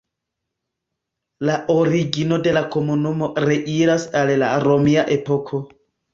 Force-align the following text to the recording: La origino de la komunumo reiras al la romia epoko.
La 1.49 1.57
origino 1.73 2.39
de 2.47 2.55
la 2.59 2.65
komunumo 2.77 3.29
reiras 3.49 4.09
al 4.23 4.35
la 4.47 4.51
romia 4.67 5.07
epoko. 5.19 5.63